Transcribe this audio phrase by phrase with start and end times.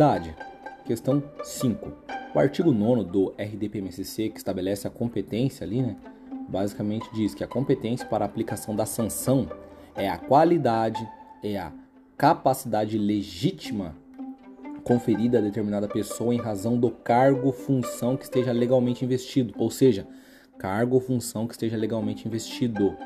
[0.00, 0.34] Capacidade.
[0.86, 1.92] Questão 5.
[2.34, 5.94] O artigo 9 do RDPMCC, que estabelece a competência ali, né?
[6.48, 9.46] Basicamente diz que a competência para a aplicação da sanção
[9.94, 11.06] é a qualidade,
[11.42, 11.70] é a
[12.16, 13.94] capacidade legítima
[14.84, 20.06] conferida a determinada pessoa em razão do cargo, função que esteja legalmente investido, ou seja,
[20.56, 22.96] cargo ou função que esteja legalmente investido.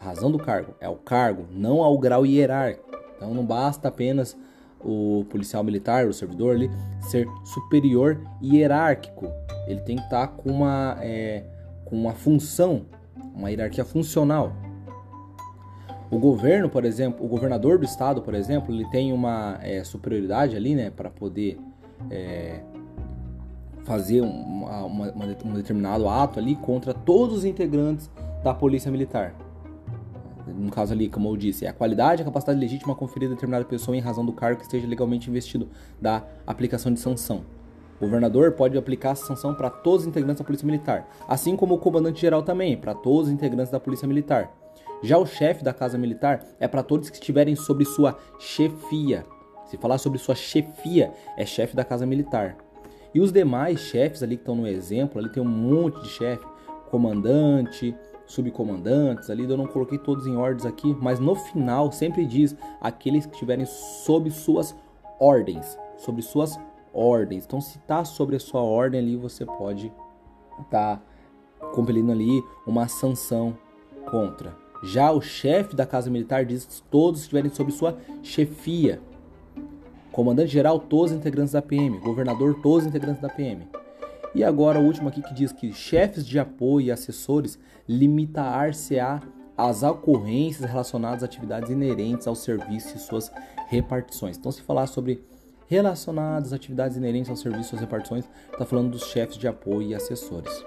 [0.00, 2.98] A razão do cargo é o cargo, não ao grau hierárquico.
[3.14, 4.34] Então não basta apenas
[4.82, 6.70] o policial militar, o servidor ali,
[7.00, 9.30] ser superior hierárquico.
[9.66, 11.44] Ele tem que estar com uma, é,
[11.84, 12.86] com uma função,
[13.34, 14.52] uma hierarquia funcional.
[16.10, 20.56] O governo, por exemplo, o governador do estado, por exemplo, ele tem uma é, superioridade
[20.56, 21.58] ali, né, para poder
[22.10, 22.60] é,
[23.84, 25.12] fazer uma, uma,
[25.44, 28.10] um determinado ato ali contra todos os integrantes
[28.42, 29.34] da polícia militar.
[30.60, 33.34] No caso ali, como eu disse, é a qualidade e a capacidade legítima conferida a
[33.34, 35.68] determinada pessoa em razão do cargo que esteja legalmente investido
[36.00, 37.42] da aplicação de sanção.
[37.98, 41.78] O governador pode aplicar sanção para todos os integrantes da Polícia Militar, assim como o
[41.78, 44.50] comandante-geral também, para todos os integrantes da Polícia Militar.
[45.02, 49.24] Já o chefe da Casa Militar é para todos que estiverem sob sua chefia.
[49.66, 52.56] Se falar sobre sua chefia, é chefe da Casa Militar.
[53.14, 56.44] E os demais chefes ali que estão no exemplo, ali tem um monte de chefe,
[56.90, 57.94] comandante,
[58.30, 63.26] subcomandantes ali, eu não coloquei todos em ordens aqui, mas no final sempre diz aqueles
[63.26, 64.74] que estiverem sob suas
[65.18, 66.58] ordens, sobre suas
[66.94, 67.44] ordens.
[67.44, 69.92] Então se está sobre a sua ordem ali, você pode
[70.70, 71.00] tá
[71.74, 73.56] compelindo ali uma sanção
[74.10, 74.54] contra.
[74.82, 79.00] Já o chefe da Casa Militar diz que todos estiverem sob sua chefia.
[80.12, 81.98] Comandante-geral, todos os integrantes da PM.
[81.98, 83.68] Governador, todos os integrantes da PM.
[84.34, 89.20] E agora o último aqui que diz que chefes de apoio e assessores limitar-se-á
[89.56, 93.30] às ocorrências relacionadas a atividades inerentes ao serviço e suas
[93.68, 94.36] repartições.
[94.36, 95.22] Então, se falar sobre
[95.66, 99.94] relacionadas atividades inerentes ao serviço e suas repartições, está falando dos chefes de apoio e
[99.94, 100.64] assessores.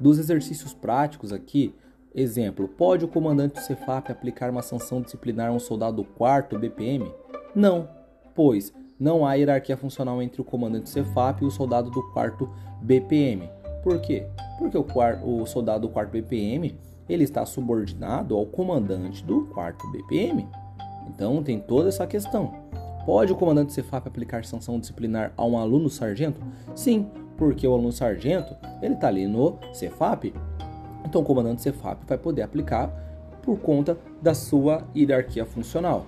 [0.00, 1.74] Dos exercícios práticos aqui,
[2.14, 6.58] Exemplo: pode o comandante do Cefap aplicar uma sanção disciplinar a um soldado do quarto
[6.58, 7.12] BPM?
[7.54, 7.88] Não,
[8.34, 12.48] pois não há hierarquia funcional entre o comandante do Cefap e o soldado do quarto
[12.80, 13.48] BPM.
[13.82, 14.26] Por quê?
[14.58, 14.84] Porque o,
[15.24, 16.76] o soldado do quarto BPM
[17.08, 20.46] ele está subordinado ao comandante do quarto BPM.
[21.08, 22.52] Então tem toda essa questão.
[23.06, 26.40] Pode o comandante do Cefap aplicar sanção disciplinar a um aluno sargento?
[26.74, 30.32] Sim, porque o aluno sargento ele está ali no Cefap
[31.08, 32.90] então, o comandante Cefap vai poder aplicar
[33.42, 36.04] por conta da sua hierarquia funcional.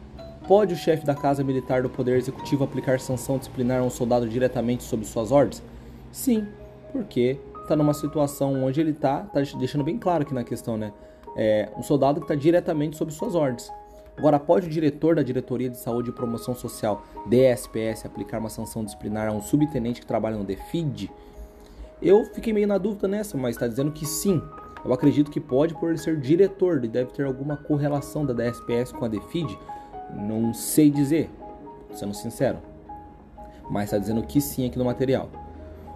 [0.50, 4.28] Pode o chefe da Casa Militar do Poder Executivo aplicar sanção disciplinar a um soldado
[4.28, 5.62] diretamente sob suas ordens?
[6.10, 6.44] Sim,
[6.90, 10.92] porque está numa situação onde ele está, tá deixando bem claro aqui na questão, né?
[11.36, 13.70] É um soldado que está diretamente sob suas ordens.
[14.18, 18.82] Agora, pode o diretor da Diretoria de Saúde e Promoção Social, DSPS, aplicar uma sanção
[18.82, 21.12] disciplinar a um subtenente que trabalha no DEFID?
[22.02, 24.42] Eu fiquei meio na dúvida nessa, mas está dizendo que sim.
[24.84, 28.90] Eu acredito que pode por ele ser diretor, ele deve ter alguma correlação da DSPS
[28.90, 29.56] com a DEFID.
[30.16, 31.30] Não sei dizer,
[31.92, 32.58] sendo sincero.
[33.70, 35.28] Mas está dizendo que sim aqui no material.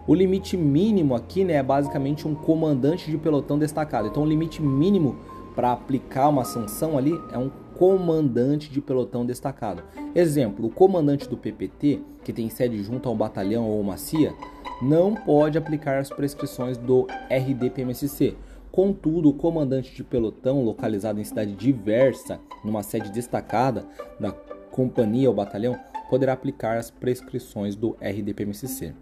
[0.07, 4.09] O limite mínimo aqui né, é basicamente um comandante de pelotão destacado.
[4.09, 5.17] Então o limite mínimo
[5.55, 9.83] para aplicar uma sanção ali é um comandante de pelotão destacado.
[10.15, 14.35] Exemplo, o comandante do PPT, que tem sede junto a um batalhão ou uma CIA,
[14.83, 18.37] não pode aplicar as prescrições do RDPMSC
[18.75, 23.87] Contudo, o comandante de pelotão, localizado em cidade diversa, numa sede destacada
[24.19, 25.79] da companhia ou batalhão,
[26.11, 28.93] poderá aplicar as prescrições do RDPMCC.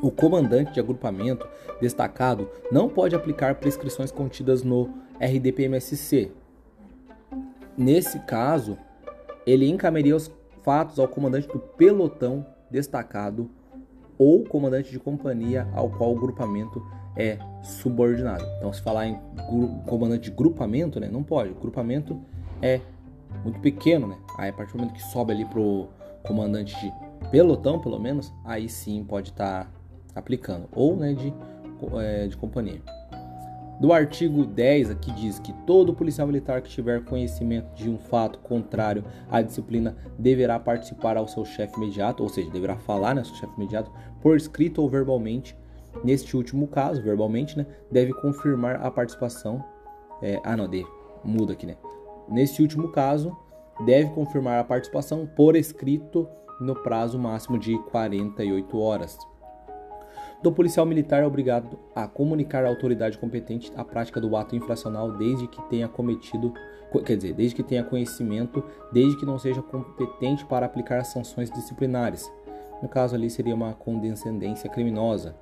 [0.00, 1.46] O comandante de agrupamento
[1.82, 4.88] destacado não pode aplicar prescrições contidas no
[5.20, 6.32] RDPMSC.
[7.76, 8.78] Nesse caso,
[9.46, 10.32] ele encaminharia os
[10.62, 13.50] fatos ao comandante do pelotão destacado
[14.18, 16.82] ou comandante de companhia ao qual o grupamento
[17.16, 18.44] é subordinado.
[18.58, 19.18] Então, se falar em
[19.86, 21.50] comandante de grupamento, né, não pode.
[21.50, 22.20] O grupamento
[22.60, 22.80] é
[23.42, 24.16] muito pequeno, né?
[24.38, 25.88] Aí, a partir do momento que sobe ali pro
[26.24, 26.92] comandante de
[27.30, 29.70] pelotão, pelo menos, aí sim pode estar tá
[30.14, 30.68] aplicando.
[30.72, 31.32] Ou, né, de,
[32.00, 32.80] é, de companhia.
[33.80, 38.38] Do artigo 10 aqui diz que todo policial militar que tiver conhecimento de um fato
[38.38, 43.24] contrário à disciplina deverá participar ao seu chefe imediato, ou seja, deverá falar né, ao
[43.24, 43.90] seu chefe imediato
[44.20, 45.56] por escrito ou verbalmente
[46.02, 49.62] Neste último caso, verbalmente, né, deve confirmar a participação.
[50.22, 50.84] É, ah, não, de,
[51.22, 51.76] muda aqui, né?
[52.28, 53.36] Neste último caso,
[53.84, 56.26] deve confirmar a participação por escrito
[56.60, 59.18] no prazo máximo de 48 horas.
[60.44, 65.10] Do policial militar é obrigado a comunicar à autoridade competente a prática do ato infracional
[65.10, 66.52] desde que tenha cometido,
[67.02, 68.62] quer dizer, desde que tenha conhecimento,
[68.92, 72.30] desde que não seja competente para aplicar sanções disciplinares
[72.82, 75.34] No caso ali seria uma condescendência criminosa.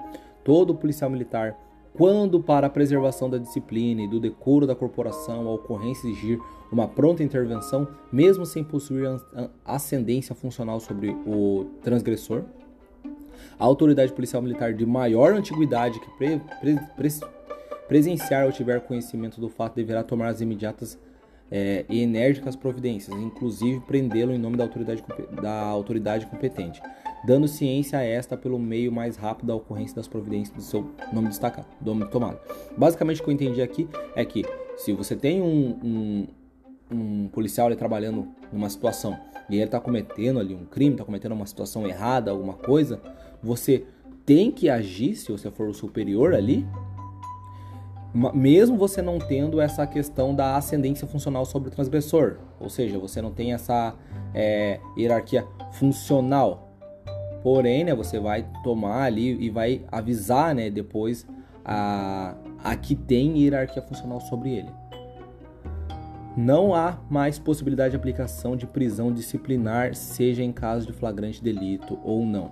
[0.45, 1.59] Todo policial militar,
[1.95, 6.39] quando para a preservação da disciplina e do decoro da corporação a ocorrência exigir
[6.71, 9.09] uma pronta intervenção, mesmo sem possuir
[9.65, 12.45] ascendência funcional sobre o transgressor,
[13.59, 17.09] a autoridade policial militar de maior antiguidade que pre, pre, pre,
[17.89, 20.99] presenciar ou tiver conhecimento do fato deverá tomar as imediatas
[21.51, 25.05] é, e enérgicas providências, inclusive prendê-lo em nome da autoridade,
[25.43, 26.81] da autoridade competente,
[27.27, 31.29] dando ciência a esta pelo meio mais rápido da ocorrência das providências do seu nome
[31.29, 32.41] destacado, nome tomado.
[32.77, 33.87] Basicamente o que eu entendi aqui
[34.17, 34.47] é que
[34.79, 36.27] se você tem um, um,
[36.93, 39.19] um policial ali trabalhando numa situação
[39.49, 43.01] e ele está cometendo ali um crime, está cometendo uma situação errada, alguma coisa,
[43.43, 43.85] você
[44.25, 46.67] tem que agir se você for o superior ali
[48.15, 53.23] mesmo você não tendo essa questão da ascendência funcional sobre o transgressor, ou seja, você
[53.23, 53.95] não tem essa
[54.35, 56.69] é, hierarquia funcional.
[57.43, 61.27] Porém, né, você vai tomar ali e vai avisar, né, depois
[61.65, 64.71] a, a que tem hierarquia funcional sobre ele.
[66.37, 71.99] Não há mais possibilidade de aplicação de prisão disciplinar, seja em caso de flagrante delito
[72.03, 72.51] ou não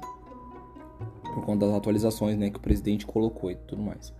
[1.30, 4.12] por conta das atualizações né, que o presidente colocou e tudo mais.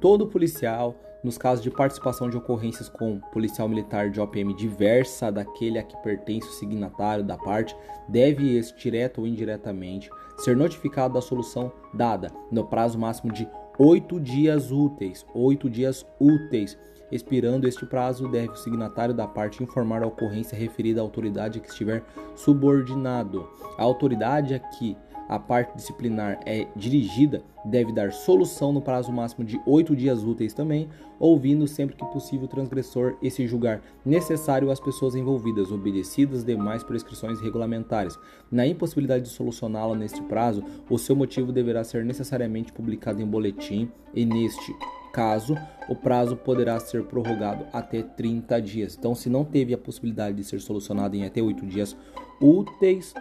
[0.00, 5.78] Todo policial, nos casos de participação de ocorrências com policial militar de OPM diversa daquele
[5.78, 7.74] a que pertence o signatário da parte,
[8.08, 14.70] deve, direto ou indiretamente, ser notificado da solução dada no prazo máximo de oito dias
[14.70, 15.24] úteis.
[15.34, 16.76] Oito dias úteis.
[17.12, 21.68] Expirando este prazo, deve o signatário da parte informar a ocorrência referida à autoridade que
[21.68, 22.02] estiver
[22.34, 23.48] subordinado.
[23.78, 24.96] A autoridade a que
[25.28, 30.52] a parte disciplinar é dirigida, deve dar solução no prazo máximo de oito dias úteis
[30.52, 36.44] também, ouvindo sempre que possível o transgressor e se julgar necessário as pessoas envolvidas, obedecidas
[36.44, 38.18] demais prescrições regulamentares.
[38.50, 43.90] Na impossibilidade de solucioná-la neste prazo, o seu motivo deverá ser necessariamente publicado em boletim
[44.12, 44.74] e neste
[45.14, 45.56] caso,
[45.88, 48.96] o prazo poderá ser prorrogado até 30 dias.
[48.98, 51.96] Então, se não teve a possibilidade de ser solucionado em até 8 dias
[52.40, 53.14] úteis,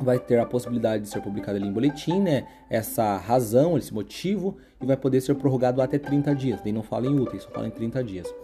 [0.00, 2.48] vai ter a possibilidade de ser publicado ali em boletim, né?
[2.68, 6.60] Essa razão, esse motivo, e vai poder ser prorrogado até 30 dias.
[6.60, 8.34] Daí não fala em úteis, só fala em 30 dias.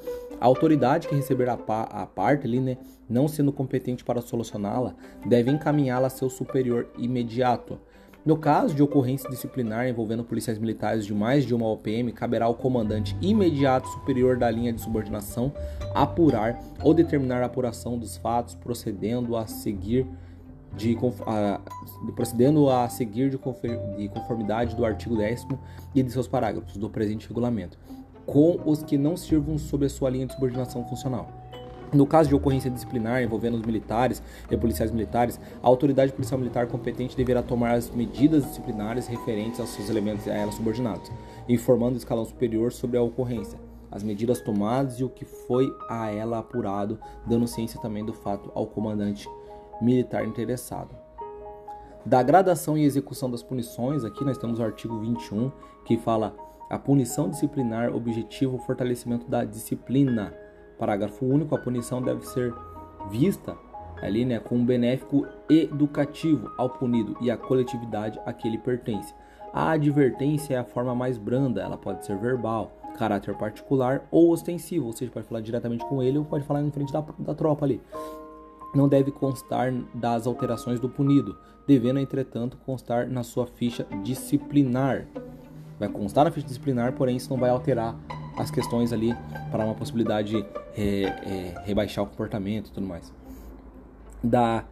[0.41, 2.79] A autoridade que receber a, a parte ali, né,
[3.09, 4.95] não sendo competente para solucioná-la,
[5.27, 7.81] deve encaminhá-la a seu superior imediato.
[8.25, 12.55] No caso de ocorrência disciplinar envolvendo policiais militares de mais de uma OPM, caberá ao
[12.55, 15.53] comandante imediato superior da linha de subordinação
[15.95, 20.07] apurar ou determinar a apuração dos fatos, procedendo a seguir
[20.77, 20.97] de,
[21.27, 21.61] a,
[22.05, 25.47] de, procedendo a seguir de, de conformidade do artigo 10
[25.95, 27.79] e de seus parágrafos do presente regulamento,
[28.27, 31.40] com os que não sirvam sob a sua linha de subordinação funcional.
[31.93, 36.69] No caso de ocorrência disciplinar envolvendo os militares e policiais militares, a autoridade policial militar
[36.69, 41.11] competente deverá tomar as medidas disciplinares referentes aos seus elementos a ela subordinados,
[41.49, 43.59] informando o escalão superior sobre a ocorrência,
[43.91, 48.53] as medidas tomadas e o que foi a ela apurado, dando ciência também do fato
[48.55, 49.29] ao comandante
[49.83, 50.95] militar interessado.
[52.07, 55.51] Da gradação e execução das punições, aqui nós temos o artigo 21,
[55.85, 56.35] que fala
[56.71, 60.33] a punição disciplinar, objetivo, fortalecimento da disciplina.
[60.81, 62.53] Parágrafo único, a punição deve ser
[63.11, 63.57] vista
[64.03, 69.15] ali, né, com um benéfico educativo ao punido e à coletividade a que ele pertence.
[69.53, 74.87] A advertência é a forma mais branda, ela pode ser verbal, caráter particular ou ostensivo,
[74.87, 77.65] ou seja, pode falar diretamente com ele ou pode falar em frente da, da tropa
[77.65, 77.81] ali
[78.75, 85.07] não deve constar das alterações do punido, devendo, entretanto, constar na sua ficha disciplinar.
[85.79, 87.97] Vai constar na ficha disciplinar, porém isso não vai alterar
[88.37, 89.15] as questões ali
[89.51, 90.47] para uma possibilidade de
[90.77, 93.13] é, é, rebaixar o comportamento e tudo mais.
[94.23, 94.65] Da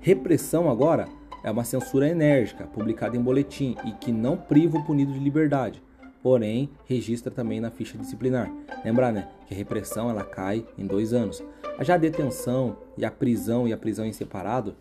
[0.00, 1.08] repressão agora
[1.44, 5.82] é uma censura enérgica, publicada em boletim e que não priva o punido de liberdade,
[6.22, 8.50] porém registra também na ficha disciplinar.
[8.84, 11.42] Lembrar, né, que a repressão ela cai em dois anos.
[11.80, 14.74] Já a detenção e a prisão e a prisão em separado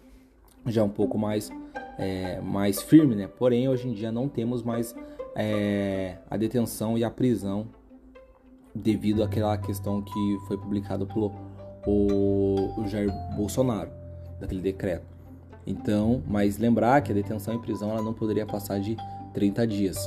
[0.66, 1.52] já é um pouco mais,
[1.98, 3.28] é, mais firme, né?
[3.28, 4.96] Porém, hoje em dia não temos mais
[5.36, 7.68] é, a detenção e a prisão
[8.76, 11.32] devido àquela questão que foi publicada pelo
[11.88, 13.90] o, Jair Bolsonaro,
[14.40, 15.06] daquele decreto.
[15.66, 18.98] Então, mas lembrar que a detenção e prisão ela não poderia passar de
[19.34, 19.98] 30 dias.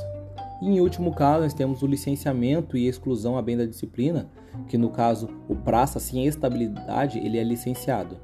[0.61, 4.29] E em último caso, nós temos o licenciamento e exclusão a bem da disciplina,
[4.67, 8.17] que no caso o praça sem estabilidade, ele é licenciado.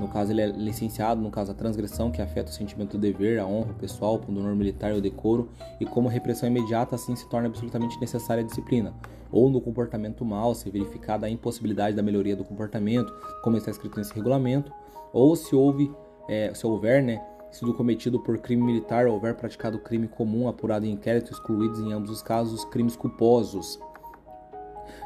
[0.00, 3.38] No caso ele é licenciado, no caso a transgressão que afeta o sentimento do dever,
[3.38, 7.28] a honra pessoal, o pundonor militar e o decoro, e como repressão imediata assim se
[7.28, 8.94] torna absolutamente necessária a disciplina.
[9.30, 13.12] Ou no comportamento mal, se verificada a impossibilidade da melhoria do comportamento,
[13.44, 14.72] como está escrito nesse regulamento,
[15.12, 15.92] ou se houve,
[16.26, 20.86] é, se houver, né, sido cometido por crime militar ou houver praticado crime comum apurado
[20.86, 23.78] em inquérito, excluídos em ambos os casos os crimes culposos.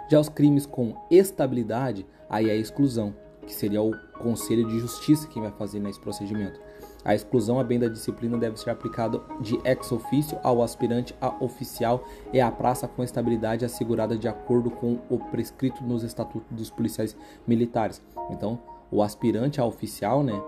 [0.08, 5.42] Já os crimes com estabilidade, aí é exclusão, que seria o Conselho de Justiça quem
[5.42, 6.60] vai fazer nesse procedimento.
[7.04, 11.28] A exclusão a bem da disciplina deve ser aplicada de ex officio ao aspirante a
[11.44, 16.70] oficial e à praça com estabilidade assegurada de acordo com o prescrito nos estatutos dos
[16.70, 17.14] policiais
[17.46, 18.02] militares.
[18.30, 18.58] Então,
[18.90, 20.40] o aspirante a oficial, né,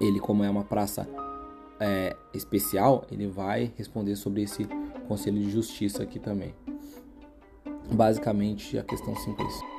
[0.00, 1.08] ele como é uma praça
[1.78, 4.66] é, especial, ele vai responder sobre esse
[5.06, 6.52] Conselho de Justiça aqui também.
[7.92, 9.75] Basicamente, a questão 5 isso.